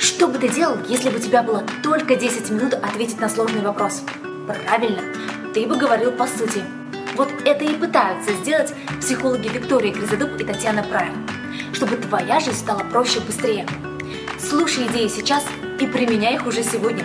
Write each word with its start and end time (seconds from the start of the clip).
Что 0.00 0.28
бы 0.28 0.38
ты 0.38 0.48
делал, 0.48 0.78
если 0.88 1.10
бы 1.10 1.18
у 1.18 1.20
тебя 1.20 1.42
было 1.42 1.62
только 1.82 2.16
10 2.16 2.48
минут 2.50 2.72
ответить 2.72 3.20
на 3.20 3.28
сложный 3.28 3.60
вопрос? 3.60 4.02
Правильно, 4.46 5.02
ты 5.52 5.66
бы 5.66 5.76
говорил 5.76 6.10
по 6.10 6.26
сути. 6.26 6.64
Вот 7.16 7.28
это 7.44 7.66
и 7.66 7.74
пытаются 7.74 8.32
сделать 8.32 8.72
психологи 8.98 9.48
Виктория 9.48 9.92
Гризодуб 9.92 10.40
и 10.40 10.44
Татьяна 10.44 10.82
Прайм, 10.84 11.28
чтобы 11.74 11.96
твоя 11.96 12.40
жизнь 12.40 12.56
стала 12.56 12.78
проще 12.78 13.18
и 13.18 13.22
быстрее. 13.22 13.66
Слушай 14.38 14.86
идеи 14.86 15.08
сейчас 15.08 15.44
и 15.78 15.86
применяй 15.86 16.36
их 16.36 16.46
уже 16.46 16.62
сегодня. 16.62 17.04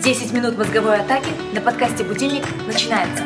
10 0.00 0.32
минут 0.32 0.56
мозговой 0.56 1.00
атаки 1.00 1.28
на 1.52 1.60
подкасте 1.60 2.02
«Будильник» 2.02 2.44
начинается. 2.66 3.24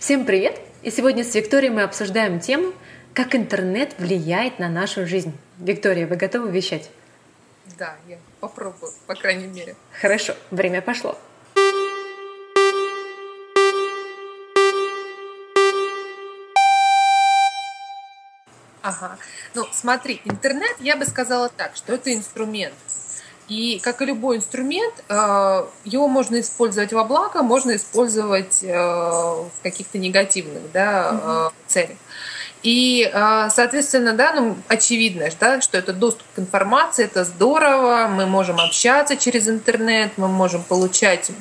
Всем 0.00 0.24
привет! 0.24 0.71
И 0.82 0.90
сегодня 0.90 1.22
с 1.22 1.32
Викторией 1.36 1.72
мы 1.72 1.82
обсуждаем 1.82 2.40
тему, 2.40 2.72
как 3.14 3.36
интернет 3.36 3.94
влияет 3.98 4.58
на 4.58 4.68
нашу 4.68 5.06
жизнь. 5.06 5.32
Виктория, 5.58 6.08
вы 6.08 6.16
готовы 6.16 6.50
вещать? 6.50 6.90
Да, 7.78 7.94
я 8.08 8.18
попробую, 8.40 8.90
по 9.06 9.14
крайней 9.14 9.46
мере. 9.46 9.76
Хорошо, 10.00 10.34
время 10.50 10.82
пошло. 10.82 11.16
Ага. 18.82 19.16
Ну, 19.54 19.64
смотри, 19.70 20.20
интернет, 20.24 20.74
я 20.80 20.96
бы 20.96 21.04
сказала 21.04 21.48
так, 21.48 21.76
что 21.76 21.92
это 21.92 22.12
инструмент. 22.12 22.74
И 23.48 23.80
как 23.82 24.02
и 24.02 24.06
любой 24.06 24.36
инструмент, 24.36 24.94
э, 25.08 25.64
его 25.84 26.08
можно 26.08 26.40
использовать 26.40 26.92
во 26.92 27.04
благо, 27.04 27.42
можно 27.42 27.76
использовать 27.76 28.62
э, 28.62 28.72
в 28.72 29.50
каких-то 29.62 29.98
негативных 29.98 30.70
да, 30.72 31.50
угу. 31.50 31.54
целях. 31.66 31.96
И, 32.62 33.10
соответственно, 33.50 34.12
да, 34.12 34.34
ну, 34.34 34.56
очевидно, 34.68 35.28
да, 35.40 35.60
что 35.60 35.76
это 35.76 35.92
доступ 35.92 36.24
к 36.36 36.38
информации, 36.38 37.04
это 37.06 37.24
здорово, 37.24 38.06
мы 38.06 38.24
можем 38.26 38.60
общаться 38.60 39.16
через 39.16 39.48
интернет, 39.48 40.12
мы 40.16 40.28
можем 40.28 40.62
получать 40.62 41.32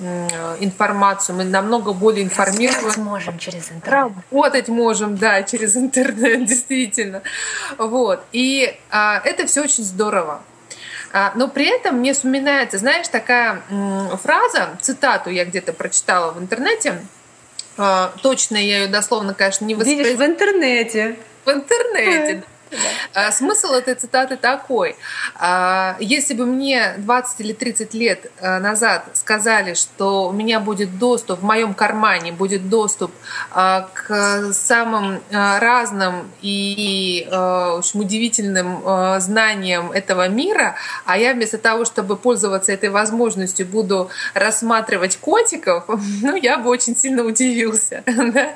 информацию, 0.60 1.36
мы 1.36 1.44
намного 1.44 1.94
более 1.94 2.24
информированы. 2.24 2.82
Работать 2.82 2.98
можем 2.98 3.38
через 3.38 3.72
интернет. 3.72 4.14
Работать 4.32 4.68
можем, 4.68 5.16
да, 5.16 5.44
через 5.44 5.78
интернет, 5.78 6.46
действительно. 6.48 7.22
Вот. 7.78 8.24
И 8.32 8.76
это 8.90 9.46
все 9.46 9.62
очень 9.62 9.84
здорово. 9.84 10.42
А, 11.14 11.34
но 11.36 11.48
при 11.48 11.66
этом 11.66 11.98
мне 11.98 12.14
вспоминается, 12.14 12.78
знаешь, 12.78 13.08
такая 13.08 13.62
фраза, 14.22 14.78
цитату 14.82 15.30
я 15.30 15.46
где-то 15.46 15.74
прочитала 15.74 16.32
в 16.32 16.40
интернете, 16.40 17.02
а, 17.78 18.14
точно 18.22 18.58
я 18.58 18.84
ее 18.84 18.88
дословно, 18.88 19.34
конечно, 19.34 19.66
не 19.66 19.76
воспроизвела. 19.76 20.08
Видишь, 20.08 20.20
в 20.20 20.24
интернете. 20.24 21.16
В 21.46 21.50
интернете, 21.50 22.44
а, 23.14 23.32
смысл 23.32 23.74
этой 23.74 23.96
цитаты 23.96 24.38
такой. 24.38 24.96
А, 25.36 25.98
если 26.00 26.34
бы 26.34 26.46
мне 26.46 26.94
20 26.98 27.40
или 27.42 27.54
30 27.54 27.94
лет 27.94 28.32
а, 28.40 28.60
назад 28.60 29.06
сказали, 29.14 29.74
что 29.74 30.30
у 30.30 30.32
меня 30.32 30.60
будет 30.60 30.98
доступ, 30.98 31.40
в 31.40 31.44
моем 31.44 31.74
кармане 31.74 32.32
будет 32.32 32.70
доступ 32.70 33.12
к 33.52 34.54
самым 34.54 35.22
разным 35.32 36.32
и 36.42 37.28
общем, 37.32 38.00
удивительным 38.00 39.20
знаниям 39.20 39.92
этого 39.92 40.28
мира, 40.28 40.76
а 41.06 41.18
я 41.18 41.34
вместо 41.34 41.58
того, 41.58 41.86
чтобы 41.86 42.16
пользоваться 42.16 42.72
этой 42.72 42.90
возможностью, 42.90 43.66
буду 43.66 44.10
рассматривать 44.34 45.18
котиков, 45.18 45.86
ну, 46.22 46.36
я 46.36 46.58
бы 46.58 46.70
очень 46.70 46.96
сильно 46.96 47.24
удивился. 47.24 48.04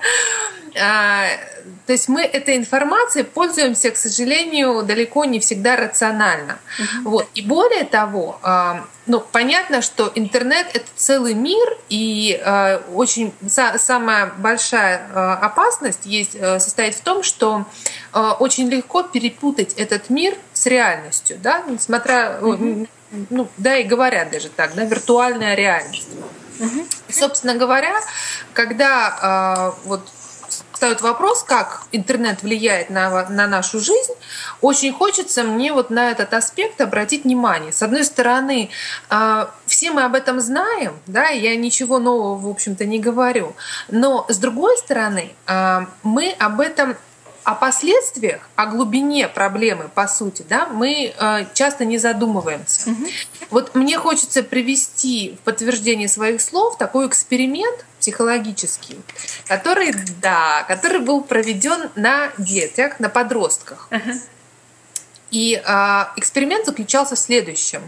То 0.75 1.93
есть 1.93 2.09
мы 2.09 2.21
этой 2.23 2.57
информацией 2.57 3.23
пользуемся, 3.23 3.91
к 3.91 3.97
сожалению, 3.97 4.83
далеко 4.83 5.23
не 5.23 5.39
всегда 5.39 5.77
рационально. 5.77 6.59
Угу. 6.79 7.09
Вот. 7.09 7.27
И 7.33 7.41
более 7.41 7.85
того, 7.85 8.39
а, 8.43 8.85
ну, 9.05 9.19
понятно, 9.19 9.81
что 9.81 10.11
интернет— 10.15 10.67
это 10.73 10.85
целый 10.95 11.33
мир, 11.33 11.77
и 11.89 12.41
э, 12.43 12.79
очень 12.93 13.33
самая 13.47 14.33
большая 14.37 15.37
опасность 15.37 16.05
есть, 16.05 16.35
э, 16.35 16.59
состоит 16.59 16.95
в 16.95 17.01
том, 17.01 17.23
что 17.23 17.65
очень 18.39 18.69
легко 18.69 19.03
перепутать 19.03 19.73
этот 19.73 20.09
мир 20.09 20.35
с 20.53 20.65
реальностью, 20.65 21.37
да, 21.41 21.63
несмотря, 21.67 22.39
mm 22.41 22.87
ну, 23.29 23.47
да, 23.57 23.77
и 23.77 23.83
говорят 23.83 24.31
даже 24.31 24.49
так, 24.49 24.73
да, 24.75 24.83
виртуальная 24.83 25.55
реальность. 25.55 26.09
mm 26.59 26.85
собственно 27.09 27.55
говоря, 27.55 27.95
когда 28.53 29.73
э, 29.85 29.87
вот 29.87 30.07
встает 30.75 31.01
вопрос, 31.01 31.41
как 31.41 31.83
интернет 31.93 32.43
влияет 32.43 32.89
на, 32.89 33.27
на 33.29 33.47
нашу 33.47 33.79
жизнь, 33.79 34.13
очень 34.61 34.93
хочется 34.93 35.43
мне 35.43 35.73
вот 35.73 35.89
на 35.89 36.11
этот 36.11 36.33
аспект 36.33 36.81
обратить 36.81 37.23
внимание. 37.23 37.71
С 37.71 37.81
одной 37.81 38.03
стороны, 38.03 38.69
а, 39.09 39.49
все 39.65 39.91
мы 39.91 40.03
об 40.03 40.15
этом 40.15 40.41
знаем, 40.41 40.99
да, 41.07 41.29
я 41.29 41.55
ничего 41.55 41.97
нового, 41.97 42.35
в 42.35 42.47
общем-то, 42.47 42.85
не 42.85 42.99
говорю. 42.99 43.55
Но 43.87 44.25
с 44.27 44.37
другой 44.37 44.77
стороны, 44.77 45.33
а, 45.47 45.87
мы 46.03 46.35
об 46.39 46.59
этом 46.59 46.97
о 47.45 47.53
последствиях, 47.53 48.41
о 48.55 48.65
глубине 48.65 49.27
проблемы, 49.27 49.87
по 49.87 50.07
сути, 50.07 50.43
да, 50.49 50.65
мы 50.65 51.13
э, 51.15 51.45
часто 51.53 51.85
не 51.85 51.99
задумываемся. 51.99 52.89
Угу. 52.89 53.05
Вот 53.51 53.75
мне 53.75 53.99
хочется 53.99 54.41
привести 54.41 55.37
в 55.39 55.43
подтверждение 55.45 56.07
своих 56.07 56.41
слов 56.41 56.79
такой 56.79 57.07
эксперимент 57.07 57.85
психологический, 57.99 58.97
который, 59.47 59.93
да, 60.21 60.63
который 60.67 60.99
был 60.99 61.21
проведен 61.21 61.91
на 61.95 62.31
детях, 62.39 62.99
на 62.99 63.09
подростках. 63.09 63.89
Угу. 63.91 64.11
И 65.29 65.61
э, 65.63 66.05
эксперимент 66.17 66.65
заключался 66.65 67.15
в 67.15 67.19
следующем 67.19 67.83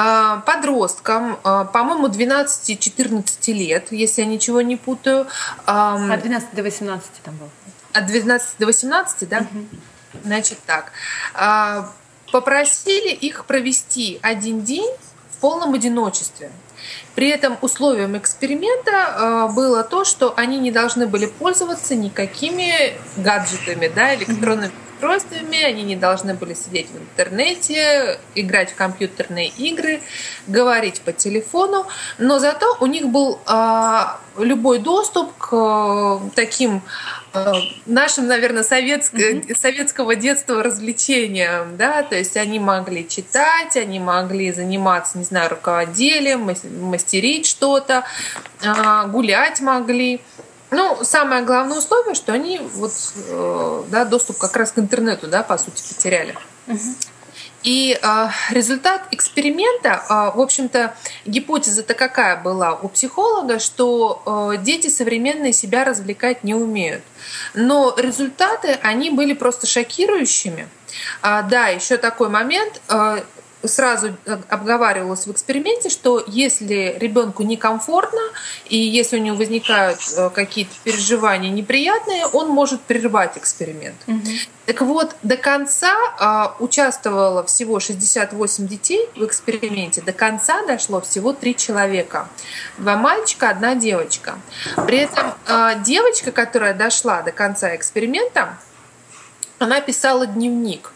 а, 0.00 0.42
подросткам, 0.46 1.38
по-моему, 1.42 2.06
12-14 2.06 3.52
лет, 3.52 3.90
если 3.90 4.22
я 4.22 4.28
ничего 4.28 4.60
не 4.60 4.76
путаю. 4.76 5.26
От 5.66 6.20
12 6.20 6.54
до 6.54 6.62
18 6.62 7.10
там 7.24 7.36
был. 7.36 7.48
От 7.92 8.06
12 8.06 8.58
до 8.58 8.66
18, 8.66 9.28
да? 9.28 9.38
Угу. 9.38 9.66
Значит 10.24 10.58
так. 10.66 10.92
А, 11.34 11.90
попросили 12.32 13.12
их 13.12 13.44
провести 13.46 14.18
один 14.22 14.62
день 14.62 14.90
в 15.30 15.40
полном 15.40 15.74
одиночестве. 15.74 16.50
При 17.14 17.28
этом 17.28 17.58
условием 17.60 18.16
эксперимента 18.16 18.92
а, 18.92 19.48
было 19.48 19.82
то, 19.84 20.04
что 20.04 20.34
они 20.36 20.58
не 20.58 20.70
должны 20.70 21.06
были 21.06 21.26
пользоваться 21.26 21.94
никакими 21.94 22.96
гаджетами, 23.16 23.88
да, 23.88 24.14
электронными 24.14 24.72
устройствами, 24.98 25.62
они 25.62 25.84
не 25.84 25.94
должны 25.94 26.34
были 26.34 26.54
сидеть 26.54 26.90
в 26.90 26.98
интернете, 26.98 28.18
играть 28.34 28.72
в 28.72 28.74
компьютерные 28.74 29.48
игры, 29.48 30.00
говорить 30.48 31.00
по 31.02 31.12
телефону, 31.12 31.86
но 32.18 32.40
зато 32.40 32.76
у 32.80 32.86
них 32.86 33.06
был 33.06 33.38
э, 33.46 34.00
любой 34.38 34.80
доступ 34.80 35.32
к 35.38 35.52
э, 35.52 36.30
таким 36.34 36.82
нашим, 37.86 38.26
наверное, 38.26 38.62
советск... 38.62 39.14
mm-hmm. 39.14 39.54
советского 39.54 40.14
детства 40.14 40.62
развлечениям, 40.62 41.76
да, 41.76 42.02
то 42.02 42.16
есть 42.16 42.36
они 42.36 42.58
могли 42.58 43.08
читать, 43.08 43.76
они 43.76 44.00
могли 44.00 44.52
заниматься, 44.52 45.18
не 45.18 45.24
знаю, 45.24 45.50
руководением, 45.50 46.50
мастерить 46.80 47.46
что-то, 47.46 48.04
э, 48.62 49.06
гулять 49.08 49.60
могли. 49.60 50.20
Ну, 50.70 50.98
самое 51.02 51.44
главное 51.44 51.78
условие, 51.78 52.14
что 52.14 52.32
они 52.32 52.58
вот, 52.58 52.92
э, 53.28 53.82
да, 53.88 54.04
доступ 54.04 54.38
как 54.38 54.56
раз 54.56 54.72
к 54.72 54.78
интернету, 54.78 55.26
да, 55.26 55.42
по 55.42 55.56
сути, 55.56 55.82
потеряли. 55.94 56.34
И 57.62 57.98
э, 58.00 58.28
результат 58.50 59.02
эксперимента, 59.10 60.02
э, 60.08 60.36
в 60.36 60.40
общем-то, 60.40 60.94
гипотеза-то 61.26 61.94
какая 61.94 62.36
была 62.36 62.74
у 62.74 62.88
психолога, 62.88 63.58
что 63.58 64.22
э, 64.54 64.58
дети 64.58 64.88
современные 64.88 65.52
себя 65.52 65.84
развлекать 65.84 66.44
не 66.44 66.54
умеют. 66.54 67.02
Но 67.54 67.94
результаты, 67.96 68.78
они 68.82 69.10
были 69.10 69.34
просто 69.34 69.66
шокирующими. 69.66 70.68
А, 71.20 71.42
да, 71.42 71.68
еще 71.68 71.96
такой 71.96 72.28
момент 72.28 72.80
сразу 73.64 74.16
обговаривалось 74.48 75.26
в 75.26 75.32
эксперименте, 75.32 75.88
что 75.88 76.22
если 76.26 76.96
ребенку 76.98 77.42
некомфортно 77.42 78.20
и 78.66 78.76
если 78.76 79.18
у 79.18 79.22
него 79.22 79.36
возникают 79.36 79.98
э, 80.16 80.30
какие-то 80.30 80.72
переживания 80.84 81.50
неприятные, 81.50 82.26
он 82.26 82.48
может 82.48 82.80
прервать 82.82 83.36
эксперимент. 83.36 83.96
Угу. 84.06 84.20
Так 84.66 84.82
вот, 84.82 85.16
до 85.22 85.36
конца 85.36 85.94
а, 86.18 86.54
участвовало 86.58 87.42
всего 87.44 87.80
68 87.80 88.66
детей 88.68 89.08
в 89.16 89.24
эксперименте. 89.24 90.02
До 90.02 90.12
конца 90.12 90.64
дошло 90.66 91.00
всего 91.00 91.32
три 91.32 91.56
человека. 91.56 92.28
Два 92.76 92.96
мальчика, 92.96 93.48
одна 93.48 93.74
девочка. 93.74 94.38
При 94.86 94.98
этом 94.98 95.34
а, 95.46 95.74
девочка, 95.76 96.32
которая 96.32 96.74
дошла 96.74 97.22
до 97.22 97.32
конца 97.32 97.74
эксперимента, 97.74 98.58
она 99.58 99.80
писала 99.80 100.26
дневник 100.26 100.92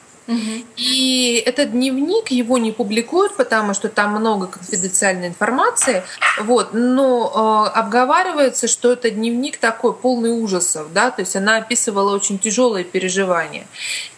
И 0.76 1.42
этот 1.44 1.72
дневник 1.72 2.30
его 2.30 2.58
не 2.58 2.72
публикуют, 2.72 3.36
потому 3.36 3.74
что 3.74 3.88
там 3.88 4.12
много 4.12 4.46
конфиденциальной 4.46 5.28
информации. 5.28 6.02
Вот, 6.40 6.70
но 6.72 7.68
э, 7.74 7.78
обговаривается, 7.78 8.68
что 8.68 8.92
это 8.92 9.10
дневник 9.10 9.58
такой 9.58 9.92
полный 9.92 10.30
ужасов, 10.30 10.92
да, 10.92 11.10
то 11.10 11.20
есть 11.20 11.36
она 11.36 11.56
описывала 11.56 12.14
очень 12.14 12.38
тяжелые 12.38 12.84
переживания. 12.84 13.66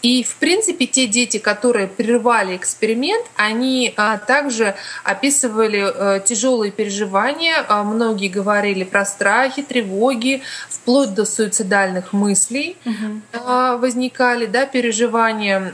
И 0.03 0.23
в 0.23 0.37
принципе 0.37 0.87
те 0.87 1.07
дети, 1.07 1.39
которые 1.39 1.87
прервали 1.89 2.57
эксперимент, 2.57 3.25
они 3.37 3.95
э, 3.97 4.19
также 4.27 4.75
описывали 5.03 6.19
э, 6.19 6.21
тяжелые 6.25 6.71
переживания. 6.71 7.65
Э, 7.69 7.83
многие 7.83 8.29
говорили 8.29 8.85
про 8.85 9.05
страхи, 9.05 9.63
тревоги, 9.63 10.43
вплоть 10.69 11.15
до 11.15 11.25
суицидальных 11.25 12.13
мыслей 12.13 12.77
угу. 12.85 13.21
э, 13.33 13.77
возникали, 13.81 14.47
да, 14.47 14.67
переживания 14.67 15.73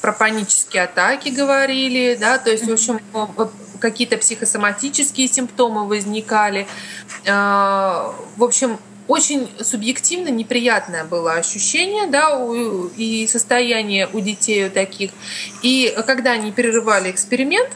про 0.00 0.12
панические 0.12 0.84
атаки 0.84 1.28
говорили, 1.28 2.16
да, 2.20 2.38
то 2.38 2.50
есть, 2.50 2.66
в 2.66 2.72
общем, 2.72 3.00
какие-то 3.80 4.16
психосоматические 4.16 5.28
симптомы 5.28 5.86
возникали. 5.86 6.66
А, 7.26 8.14
в 8.36 8.44
общем, 8.44 8.78
очень 9.08 9.50
субъективно 9.60 10.28
неприятное 10.28 11.04
было 11.04 11.34
ощущение, 11.34 12.06
да, 12.06 12.38
и 12.96 13.26
состояние 13.26 14.08
у 14.12 14.20
детей 14.20 14.66
у 14.66 14.70
таких. 14.70 15.10
И 15.62 15.94
когда 16.06 16.32
они 16.32 16.52
перерывали 16.52 17.10
эксперимент, 17.10 17.70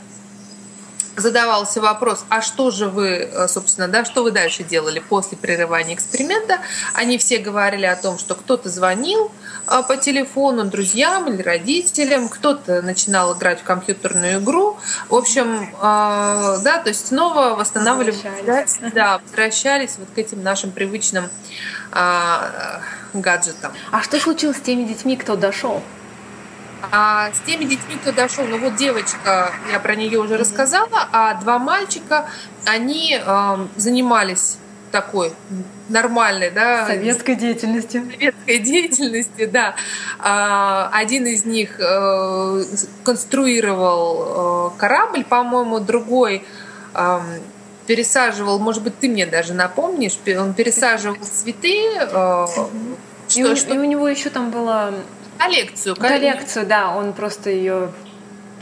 задавался 1.17 1.81
вопрос, 1.81 2.25
а 2.29 2.43
что 2.43 2.71
же 2.71 2.89
вы, 2.89 3.09
э, 3.09 3.49
собственно, 3.49 3.89
да, 3.89 4.05
что 4.05 4.23
вы 4.23 4.31
дальше 4.31 4.63
делали 4.63 5.01
после 5.01 5.37
прерывания 5.37 5.95
эксперимента? 5.95 6.59
Они 6.95 7.19
все 7.19 7.39
говорили 7.39 7.87
о 7.87 7.97
том, 7.97 8.19
что 8.19 8.35
кто-то 8.35 8.69
звонил 8.69 9.31
э, 9.67 9.83
по 9.87 9.97
телефону 9.97 10.65
друзьям 10.65 11.33
или 11.33 11.43
родителям, 11.43 12.29
кто-то 12.29 12.83
начинал 12.83 13.37
играть 13.37 13.61
в 13.61 13.65
компьютерную 13.65 14.41
игру. 14.41 14.79
В 15.09 15.15
общем, 15.15 15.65
э, 15.65 16.59
да, 16.63 16.79
то 16.83 16.89
есть 16.89 17.09
снова 17.09 17.55
восстанавливали, 17.57 18.15
да, 18.95 19.21
возвращались 19.25 19.97
вот 19.99 20.09
к 20.15 20.19
этим 20.19 20.43
нашим 20.43 20.71
привычным 20.71 21.31
гаджетам. 23.15 23.73
А 23.91 24.03
что 24.03 24.21
случилось 24.21 24.59
с 24.59 24.61
теми 24.61 24.85
детьми, 24.85 25.17
кто 25.17 25.37
дошел? 25.37 25.83
А 26.93 27.31
с 27.33 27.41
теми 27.41 27.65
детьми, 27.65 27.97
кто 28.01 28.13
дошел, 28.13 28.45
ну 28.45 28.59
вот 28.59 28.77
девочка, 28.77 29.53
я 29.73 29.81
про 29.81 29.95
нее 29.97 30.19
уже 30.19 30.37
рассказала, 30.37 31.09
а 31.13 31.35
два 31.35 31.59
мальчика, 31.59 32.29
они 32.65 33.19
э, 33.19 33.57
занимались 33.77 34.59
такой 34.91 35.33
нормальной, 35.89 36.51
да, 36.51 36.87
советской 36.87 37.35
деятельностью. 37.37 38.05
Советской 38.11 38.59
деятельностью, 38.59 39.51
да. 39.51 39.75
А, 40.19 40.91
один 40.93 41.27
из 41.27 41.45
них 41.45 41.79
э, 41.79 42.63
конструировал 43.05 44.73
э, 44.73 44.79
корабль, 44.79 45.25
по-моему, 45.25 45.81
другой 45.81 46.45
э, 46.95 47.19
пересаживал, 47.87 48.59
может 48.59 48.83
быть, 48.83 48.99
ты 48.99 49.09
мне 49.09 49.27
даже 49.27 49.55
напомнишь, 49.55 50.19
он 50.39 50.55
пересаживал 50.55 51.17
цветы. 51.23 51.91
Э, 52.01 52.47
что, 53.29 53.41
и, 53.41 53.45
у, 53.45 53.57
что... 53.57 53.75
и 53.75 53.79
у 53.79 53.85
него 53.85 54.09
еще 54.09 54.31
там 54.31 54.51
было 54.51 54.95
Коллекцию. 55.39 55.97
Коллекцию, 55.97 56.67
да, 56.67 56.95
он 56.95 57.13
просто 57.13 57.51
ее 57.51 57.93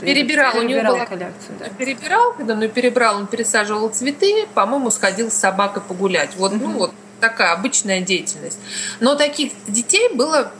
перебирал, 0.01 0.53
перебирал 0.53 0.57
у 0.57 0.61
него 0.63 0.95
была 0.95 1.05
коллекцию, 1.05 1.55
да. 1.59 1.69
Перебирал, 1.69 2.33
когда 2.33 2.55
ну 2.55 2.67
перебрал, 2.67 3.17
он 3.17 3.27
пересаживал 3.27 3.89
цветы, 3.89 4.47
по-моему, 4.53 4.91
сходил 4.91 5.31
с 5.31 5.35
собакой 5.35 5.81
погулять. 5.81 6.35
Вот, 6.35 6.53
угу. 6.53 6.67
ну 6.67 6.77
вот 6.77 6.91
такая 7.19 7.53
обычная 7.53 8.01
деятельность. 8.01 8.59
Но 8.99 9.15
таких 9.15 9.53
детей 9.67 10.09
было 10.13 10.51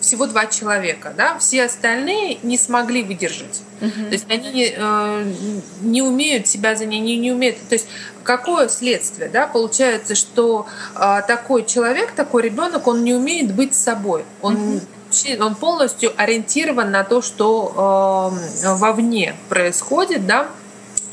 всего 0.00 0.26
два 0.26 0.46
человека, 0.46 1.14
да, 1.16 1.38
все 1.38 1.64
остальные 1.64 2.38
не 2.42 2.58
смогли 2.58 3.02
выдержать. 3.02 3.62
Угу. 3.80 3.90
То 3.90 4.12
есть 4.12 4.26
они 4.28 4.50
не, 4.50 4.74
э, 4.76 5.32
не 5.80 6.02
умеют 6.02 6.48
себя 6.48 6.74
за 6.74 6.86
ней, 6.86 7.00
не, 7.00 7.16
не 7.16 7.32
умеют. 7.32 7.56
То 7.68 7.74
есть 7.74 7.86
какое 8.24 8.68
следствие, 8.68 9.28
да, 9.28 9.46
получается, 9.46 10.14
что 10.14 10.66
э, 10.96 11.22
такой 11.26 11.64
человек, 11.64 12.12
такой 12.12 12.42
ребенок, 12.42 12.86
он 12.86 13.04
не 13.04 13.14
умеет 13.14 13.54
быть 13.54 13.74
собой, 13.74 14.24
он 14.42 14.80
угу 15.12 15.38
он 15.40 15.54
полностью 15.54 16.12
ориентирован 16.16 16.90
на 16.90 17.04
то, 17.04 17.22
что 17.22 18.32
э, 18.62 18.74
вовне 18.74 19.36
происходит, 19.48 20.26
да, 20.26 20.48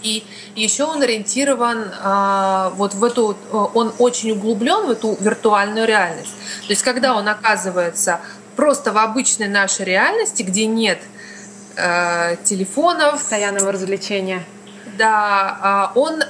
и 0.01 0.23
еще 0.55 0.85
он 0.85 1.01
ориентирован 1.01 1.91
э, 1.91 2.69
вот 2.75 2.93
в 2.93 3.03
эту, 3.03 3.37
он 3.51 3.93
очень 3.99 4.31
углублен 4.31 4.87
в 4.87 4.91
эту 4.91 5.17
виртуальную 5.19 5.85
реальность. 5.85 6.33
То 6.67 6.69
есть, 6.69 6.83
когда 6.83 7.15
он 7.15 7.27
оказывается 7.27 8.19
просто 8.55 8.91
в 8.91 8.97
обычной 8.97 9.47
нашей 9.47 9.85
реальности, 9.85 10.43
где 10.43 10.65
нет 10.65 10.99
э, 11.75 12.37
телефонов, 12.43 13.13
постоянного 13.13 13.71
развлечения, 13.71 14.43
да, 14.97 15.91
э, 15.95 15.99
он 15.99 16.21
э, 16.21 16.25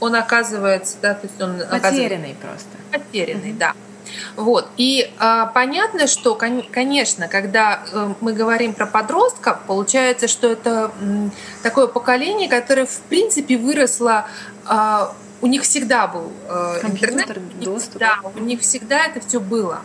он 0.00 0.14
оказывается, 0.14 0.96
да, 1.02 1.14
то 1.14 1.26
есть 1.26 1.40
он 1.40 1.60
потерянный 1.70 2.36
просто, 2.40 2.68
потерянный, 2.92 3.50
mm-hmm. 3.50 3.58
да. 3.58 3.74
Вот. 4.36 4.68
И 4.76 5.10
э, 5.18 5.44
понятно, 5.54 6.06
что, 6.06 6.34
конечно, 6.34 7.28
когда 7.28 7.82
э, 7.92 8.14
мы 8.20 8.32
говорим 8.32 8.74
про 8.74 8.86
подростков, 8.86 9.60
получается, 9.66 10.28
что 10.28 10.48
это 10.48 10.92
такое 11.62 11.86
поколение, 11.86 12.48
которое, 12.48 12.86
в 12.86 13.00
принципе, 13.02 13.56
выросло 13.56 14.26
э, 14.68 15.06
у 15.40 15.46
них 15.46 15.62
всегда 15.62 16.06
был 16.06 16.32
э, 16.48 16.80
интернет, 16.82 17.60
доступ. 17.60 18.00
Да, 18.00 18.18
у 18.34 18.40
них 18.40 18.60
всегда 18.60 19.06
это 19.06 19.20
все 19.26 19.40
было. 19.40 19.82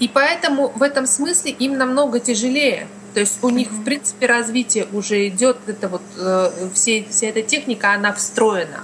И 0.00 0.08
поэтому 0.08 0.68
в 0.68 0.82
этом 0.82 1.06
смысле 1.06 1.52
им 1.52 1.76
намного 1.76 2.20
тяжелее 2.20 2.88
то 3.14 3.20
есть 3.20 3.38
у 3.42 3.50
них, 3.50 3.70
в 3.70 3.84
принципе, 3.84 4.26
развитие 4.26 4.86
уже 4.92 5.28
идет, 5.28 5.56
это 5.66 5.88
вот 5.88 6.02
э, 6.16 6.50
все, 6.74 7.04
вся 7.08 7.28
эта 7.28 7.42
техника, 7.42 7.92
она 7.92 8.12
встроена, 8.12 8.82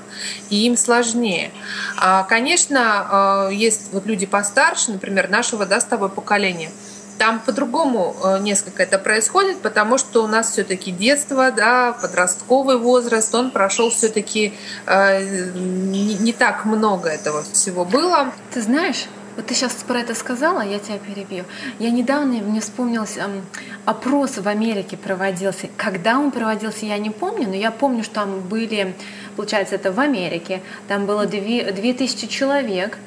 и 0.50 0.66
им 0.66 0.76
сложнее. 0.76 1.50
А, 1.96 2.24
конечно, 2.24 3.48
э, 3.50 3.54
есть 3.54 3.88
вот 3.92 4.06
люди 4.06 4.26
постарше, 4.26 4.92
например, 4.92 5.28
нашего, 5.30 5.66
да, 5.66 5.80
с 5.80 5.84
тобой 5.84 6.08
поколения, 6.08 6.70
там 7.18 7.40
по-другому 7.40 8.16
э, 8.22 8.38
несколько 8.40 8.82
это 8.82 8.98
происходит, 8.98 9.60
потому 9.60 9.98
что 9.98 10.24
у 10.24 10.26
нас 10.26 10.50
все-таки 10.50 10.90
детство, 10.90 11.50
да, 11.52 11.92
подростковый 11.92 12.78
возраст, 12.78 13.34
он 13.34 13.50
прошел 13.50 13.90
все-таки 13.90 14.54
э, 14.86 15.52
не, 15.54 16.14
не 16.14 16.32
так 16.32 16.64
много 16.64 17.08
этого 17.08 17.42
всего 17.42 17.84
было. 17.84 18.32
Ты 18.52 18.62
знаешь, 18.62 19.06
вот 19.36 19.46
ты 19.46 19.54
сейчас 19.54 19.72
про 19.86 20.00
это 20.00 20.14
сказала, 20.14 20.60
я 20.60 20.78
тебя 20.78 20.98
перебью. 20.98 21.44
Я 21.78 21.90
недавно, 21.90 22.34
мне 22.34 22.60
вспомнился 22.60 23.20
эм, 23.20 23.42
опрос 23.84 24.38
в 24.38 24.46
Америке 24.46 24.96
проводился. 24.96 25.68
Когда 25.76 26.18
он 26.18 26.30
проводился, 26.30 26.86
я 26.86 26.98
не 26.98 27.10
помню, 27.10 27.48
но 27.48 27.54
я 27.54 27.70
помню, 27.70 28.04
что 28.04 28.14
там 28.14 28.40
были, 28.40 28.94
получается, 29.36 29.74
это 29.74 29.92
в 29.92 30.00
Америке, 30.00 30.62
там 30.88 31.06
было 31.06 31.26
2000 31.26 32.26
человек, 32.28 32.98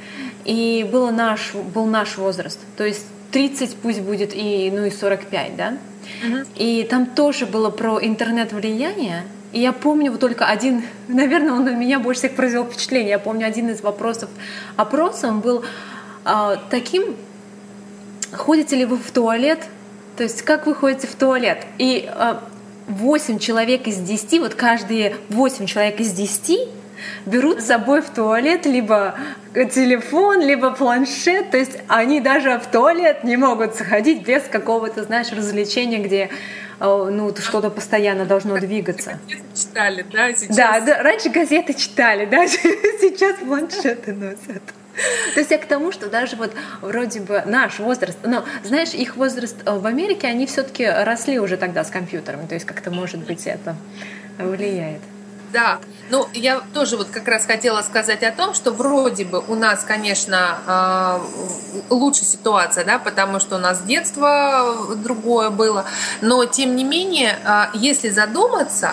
и 0.45 0.87
было 0.91 1.11
наш, 1.11 1.53
был 1.53 1.85
наш 1.85 2.17
возраст. 2.17 2.59
То 2.75 2.85
есть 2.85 3.05
30 3.31 3.75
пусть 3.77 4.01
будет 4.01 4.31
и, 4.33 4.71
ну 4.73 4.85
и 4.85 4.91
45, 4.91 5.55
да? 5.55 5.77
Угу. 6.25 6.37
И 6.55 6.87
там 6.89 7.05
тоже 7.05 7.45
было 7.45 7.69
про 7.69 7.99
интернет-влияние, 7.99 9.23
и 9.53 9.59
я 9.59 9.71
помню 9.71 10.11
вот 10.11 10.19
только 10.19 10.45
один, 10.45 10.83
наверное, 11.07 11.53
он 11.53 11.65
на 11.65 11.75
меня 11.75 11.99
больше 11.99 12.19
всех 12.19 12.35
произвел 12.35 12.65
впечатление. 12.65 13.11
Я 13.11 13.19
помню 13.19 13.47
один 13.47 13.69
из 13.69 13.81
вопросов 13.81 14.29
опроса, 14.75 15.27
он 15.27 15.39
был 15.39 15.63
а, 16.27 16.61
таким, 16.69 17.15
ходите 18.33 18.75
ли 18.75 18.83
вы 18.85 18.97
в 18.97 19.11
туалет, 19.11 19.59
то 20.17 20.23
есть 20.23 20.41
как 20.41 20.65
вы 20.65 20.75
ходите 20.75 21.07
в 21.07 21.15
туалет. 21.15 21.65
И 21.77 22.05
а, 22.13 22.43
8 22.87 23.39
человек 23.39 23.87
из 23.87 23.97
10, 23.97 24.41
вот 24.41 24.53
каждые 24.53 25.15
8 25.29 25.65
человек 25.67 26.01
из 26.01 26.11
10 26.11 26.67
берут 27.25 27.61
с 27.61 27.67
собой 27.67 28.01
в 28.01 28.09
туалет 28.09 28.65
либо 28.65 29.15
телефон, 29.53 30.41
либо 30.41 30.71
планшет, 30.71 31.51
то 31.51 31.57
есть 31.57 31.77
они 31.87 32.19
даже 32.19 32.59
в 32.59 32.67
туалет 32.67 33.23
не 33.23 33.37
могут 33.37 33.75
заходить 33.75 34.23
без 34.23 34.43
какого-то, 34.43 35.03
знаешь, 35.03 35.31
развлечения, 35.31 35.99
где 35.99 36.29
а, 36.79 37.09
ну, 37.09 37.33
что-то 37.37 37.69
постоянно 37.69 38.25
должно 38.25 38.57
двигаться. 38.57 39.17
Газеты 39.29 39.43
читали, 39.55 40.05
да, 40.11 40.33
сейчас? 40.33 40.57
Да, 40.57 40.79
да, 40.81 41.03
раньше 41.03 41.29
газеты 41.29 41.73
читали, 41.73 42.25
да, 42.25 42.47
сейчас 42.99 43.37
планшеты 43.37 44.11
носят. 44.11 44.61
То 45.33 45.39
есть 45.39 45.51
я 45.51 45.57
к 45.57 45.65
тому, 45.65 45.91
что 45.91 46.09
даже 46.09 46.35
вот 46.35 46.51
вроде 46.81 47.19
бы 47.19 47.43
наш 47.45 47.79
возраст, 47.79 48.17
но 48.23 48.45
знаешь, 48.63 48.93
их 48.93 49.15
возраст 49.15 49.55
э, 49.65 49.77
в 49.77 49.85
Америке, 49.85 50.27
они 50.27 50.45
все-таки 50.45 50.85
росли 50.85 51.39
уже 51.39 51.57
тогда 51.57 51.83
с 51.83 51.89
компьютерами, 51.89 52.47
то 52.47 52.55
есть 52.55 52.65
как-то 52.65 52.91
может 52.91 53.19
быть 53.21 53.45
это 53.47 53.75
влияет. 54.37 55.01
Да, 55.53 55.79
ну 56.09 56.27
я 56.33 56.61
тоже 56.73 56.97
вот 56.97 57.07
как 57.07 57.25
раз 57.27 57.45
хотела 57.45 57.81
сказать 57.81 58.21
о 58.21 58.31
том, 58.33 58.53
что 58.53 58.71
вроде 58.71 59.23
бы 59.23 59.41
у 59.47 59.55
нас, 59.55 59.85
конечно, 59.85 60.57
а, 60.67 61.21
лучше 61.89 62.25
ситуация, 62.25 62.83
да, 62.83 62.99
потому 62.99 63.39
что 63.39 63.55
у 63.55 63.59
нас 63.59 63.81
детство 63.83 64.75
другое 64.97 65.49
было, 65.49 65.85
но 66.19 66.43
тем 66.43 66.75
не 66.75 66.83
менее, 66.83 67.37
если 67.73 68.09
задуматься, 68.09 68.91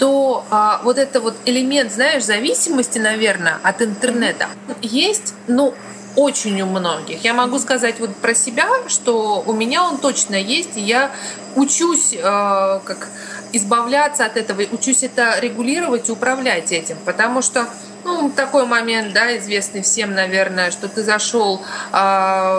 то 0.00 0.44
а, 0.50 0.80
вот 0.82 0.96
это 0.96 1.20
вот 1.20 1.34
элемент, 1.44 1.92
знаешь, 1.92 2.24
зависимости, 2.24 2.98
наверное, 2.98 3.58
от 3.62 3.82
интернета 3.82 4.48
есть, 4.80 5.34
ну, 5.46 5.74
очень 6.16 6.60
у 6.62 6.66
многих. 6.66 7.22
Я 7.22 7.34
могу 7.34 7.58
сказать 7.58 8.00
вот 8.00 8.16
про 8.16 8.34
себя, 8.34 8.66
что 8.88 9.44
у 9.46 9.52
меня 9.52 9.84
он 9.84 9.98
точно 9.98 10.34
есть, 10.34 10.76
и 10.76 10.80
я 10.80 11.10
учусь 11.54 12.14
э, 12.14 12.18
как 12.18 13.08
избавляться 13.52 14.24
от 14.24 14.36
этого, 14.36 14.62
учусь 14.72 15.02
это 15.02 15.38
регулировать 15.38 16.08
и 16.08 16.12
управлять 16.12 16.72
этим, 16.72 16.96
потому 17.04 17.42
что 17.42 17.68
ну, 18.04 18.30
такой 18.30 18.66
момент, 18.66 19.12
да, 19.12 19.36
известный 19.38 19.82
всем, 19.82 20.14
наверное, 20.14 20.70
что 20.70 20.88
ты 20.88 21.02
зашел 21.02 21.62
э, 21.92 21.96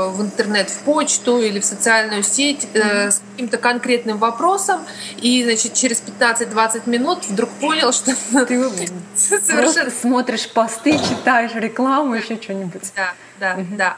в 0.09 0.21
интернет, 0.21 0.69
в 0.69 0.79
почту 0.79 1.39
или 1.39 1.59
в 1.59 1.65
социальную 1.65 2.23
сеть 2.23 2.67
э, 2.73 3.11
с 3.11 3.21
каким-то 3.31 3.57
конкретным 3.57 4.17
вопросом, 4.17 4.85
и, 5.17 5.43
значит, 5.43 5.73
через 5.73 6.01
15-20 6.19 6.89
минут 6.89 7.25
вдруг 7.27 7.49
понял, 7.51 7.91
что 7.91 8.15
ты 8.45 8.57
совершенно... 9.15 9.91
смотришь 9.91 10.49
посты, 10.49 10.93
читаешь 10.93 11.53
рекламу, 11.55 12.15
еще 12.15 12.41
что-нибудь. 12.41 12.91
Да, 12.95 13.13
да, 13.39 13.57
да. 13.77 13.97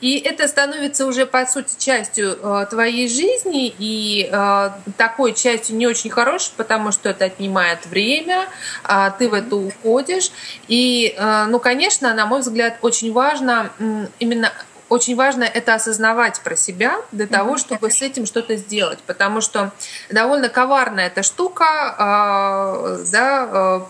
И 0.00 0.18
это 0.18 0.48
становится 0.48 1.06
уже, 1.06 1.24
по 1.24 1.46
сути, 1.46 1.74
частью 1.78 2.38
э, 2.42 2.66
твоей 2.68 3.08
жизни 3.08 3.74
и 3.78 4.28
э, 4.30 4.70
такой 4.96 5.32
частью 5.32 5.76
не 5.76 5.86
очень 5.86 6.10
хорошей, 6.10 6.52
потому 6.56 6.92
что 6.92 7.08
это 7.08 7.24
отнимает 7.26 7.86
время, 7.86 8.46
э, 8.88 9.10
ты 9.18 9.28
в 9.28 9.34
это 9.34 9.56
уходишь. 9.56 10.30
И, 10.68 11.14
э, 11.16 11.44
ну, 11.48 11.58
конечно, 11.58 12.12
на 12.14 12.26
мой 12.26 12.40
взгляд, 12.40 12.78
очень 12.82 13.12
важно 13.12 13.70
э, 13.78 14.06
именно 14.18 14.52
очень 14.94 15.16
важно 15.16 15.42
это 15.42 15.74
осознавать 15.74 16.40
про 16.40 16.54
себя 16.54 17.00
для 17.10 17.26
того, 17.26 17.58
чтобы 17.58 17.90
с 17.90 18.00
этим 18.00 18.26
что-то 18.26 18.56
сделать, 18.56 19.00
потому 19.06 19.40
что 19.40 19.72
довольно 20.08 20.48
коварная 20.48 21.08
эта 21.08 21.22
штука, 21.22 21.64
э, 21.98 23.04
да, 23.10 23.48
э, 23.52 23.80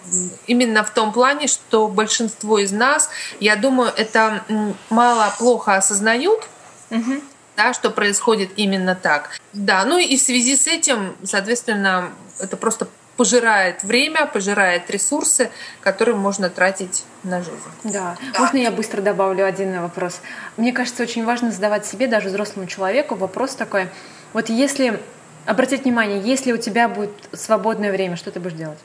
именно 0.46 0.82
в 0.82 0.90
том 0.90 1.12
плане, 1.12 1.46
что 1.46 1.88
большинство 1.88 2.58
из 2.58 2.73
нас, 2.73 3.11
я 3.38 3.56
думаю, 3.56 3.92
это 3.96 4.44
мало 4.88 5.32
плохо 5.38 5.76
осознают, 5.76 6.49
угу. 6.90 7.20
да, 7.56 7.75
что 7.75 7.90
происходит 7.90 8.50
именно 8.56 8.94
так. 8.94 9.38
Да, 9.52 9.84
ну 9.84 9.99
и 9.99 10.16
в 10.16 10.23
связи 10.23 10.56
с 10.56 10.66
этим, 10.66 11.16
соответственно, 11.23 12.11
это 12.40 12.56
просто 12.56 12.88
пожирает 13.16 13.83
время, 13.85 14.26
пожирает 14.26 14.90
ресурсы, 14.90 15.50
которые 15.80 16.16
можно 16.16 16.50
тратить 16.50 17.04
на 17.23 17.42
жизнь. 17.42 17.56
Да. 17.85 18.16
да. 18.33 18.40
Можно 18.40 18.59
я 18.59 18.71
быстро 18.71 19.00
добавлю 19.00 19.47
один 19.47 19.80
вопрос? 19.80 20.21
Мне 20.56 20.73
кажется, 20.73 21.02
очень 21.02 21.25
важно 21.25 21.50
задавать 21.50 21.87
себе, 21.87 22.06
даже 22.06 22.28
взрослому 22.28 22.66
человеку, 22.66 23.14
вопрос 23.14 23.54
такой. 23.54 23.88
Вот 24.33 24.49
если, 24.49 25.00
обратить 25.47 25.85
внимание, 25.85 26.21
если 26.21 26.52
у 26.52 26.56
тебя 26.56 26.88
будет 26.88 27.12
свободное 27.33 27.92
время, 27.92 28.16
что 28.16 28.30
ты 28.30 28.40
будешь 28.40 28.56
делать? 28.56 28.78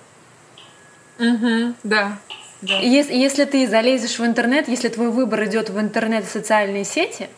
Угу, 1.17 1.73
да. 1.83 2.17
да. 2.61 2.79
Если, 2.79 3.13
если 3.13 3.45
ты 3.45 3.67
залезешь 3.67 4.19
в 4.19 4.25
интернет, 4.25 4.67
если 4.67 4.89
твой 4.89 5.11
выбор 5.11 5.43
идет 5.45 5.69
в 5.69 5.79
интернет 5.79 6.23
и 6.25 6.27
социальные 6.27 6.85
сети, 6.85 7.29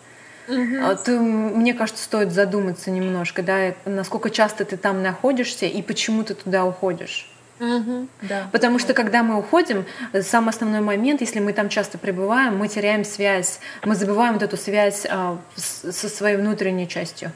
угу. 0.51 0.97
то, 1.03 1.11
мне 1.11 1.73
кажется, 1.73 2.03
стоит 2.03 2.31
задуматься 2.31 2.91
немножко, 2.91 3.41
да, 3.41 3.73
насколько 3.85 4.29
часто 4.29 4.65
ты 4.65 4.77
там 4.77 5.01
находишься 5.01 5.65
и 5.65 5.81
почему 5.81 6.23
ты 6.23 6.33
туда 6.33 6.65
уходишь. 6.65 7.31
Угу, 7.61 8.07
да. 8.23 8.49
Потому 8.51 8.79
что 8.79 8.95
когда 8.95 9.21
мы 9.21 9.37
уходим, 9.37 9.85
самый 10.21 10.49
основной 10.49 10.81
момент, 10.81 11.21
если 11.21 11.39
мы 11.39 11.53
там 11.53 11.69
часто 11.69 11.99
пребываем, 11.99 12.57
мы 12.57 12.67
теряем 12.67 13.05
связь, 13.05 13.59
мы 13.83 13.95
забываем 13.95 14.33
вот 14.33 14.41
эту 14.41 14.57
связь 14.57 15.05
а, 15.07 15.39
с, 15.55 15.91
со 15.91 16.09
своей 16.09 16.37
внутренней 16.37 16.87
частью, 16.87 17.31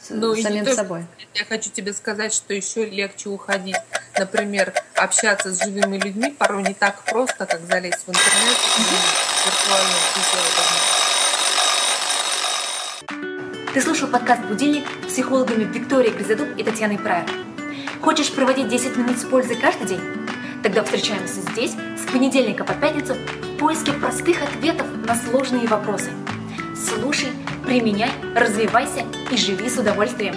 с 0.00 0.10
ну, 0.10 0.36
самим 0.36 0.64
то, 0.64 0.72
собой. 0.72 1.04
Я 1.34 1.44
хочу 1.44 1.68
тебе 1.70 1.92
сказать, 1.94 2.32
что 2.32 2.54
еще 2.54 2.86
легче 2.86 3.28
уходить, 3.28 3.76
например, 4.16 4.72
общаться 4.94 5.52
с 5.52 5.64
живыми 5.64 5.98
людьми 5.98 6.30
порой 6.30 6.62
не 6.62 6.74
так 6.74 7.02
просто, 7.02 7.44
как 7.44 7.60
залезть 7.62 8.06
в 8.06 8.10
интернет 8.10 8.56
и 8.78 8.82
виртуально 9.46 10.87
Ты 13.74 13.82
слушал 13.82 14.08
подкаст 14.08 14.42
«Будильник» 14.46 14.84
с 15.02 15.12
психологами 15.12 15.64
Викторией 15.64 16.14
Гризадуб 16.14 16.48
и 16.56 16.62
Татьяной 16.62 16.98
Прайер. 16.98 17.28
Хочешь 18.00 18.32
проводить 18.32 18.68
10 18.68 18.96
минут 18.96 19.18
с 19.18 19.24
пользой 19.24 19.56
каждый 19.56 19.86
день? 19.86 20.00
Тогда 20.62 20.82
встречаемся 20.82 21.42
здесь 21.42 21.72
с 21.72 22.10
понедельника 22.10 22.64
по 22.64 22.72
пятницу 22.72 23.14
в 23.14 23.58
поиске 23.58 23.92
простых 23.92 24.42
ответов 24.42 24.86
на 25.06 25.14
сложные 25.14 25.68
вопросы. 25.68 26.10
Слушай, 26.74 27.28
применяй, 27.66 28.10
развивайся 28.34 29.04
и 29.30 29.36
живи 29.36 29.68
с 29.68 29.76
удовольствием. 29.76 30.34